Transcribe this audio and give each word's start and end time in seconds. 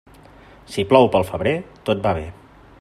Si 0.75 0.85
plou 0.93 1.11
pel 1.17 1.27
febrer, 1.29 1.55
tot 1.91 2.03
va 2.09 2.19
bé. 2.21 2.29